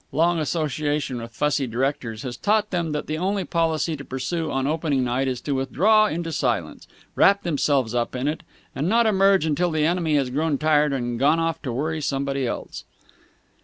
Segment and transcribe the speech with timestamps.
[0.11, 4.65] Long association with fussy directors has taught them that the only policy to pursue on
[4.65, 8.41] opening nights is to withdraw into the silence, wrap themselves up in it,
[8.73, 12.47] and not emerge until the enemy has grown tired and gone off to worry somebody
[12.47, 12.83] else.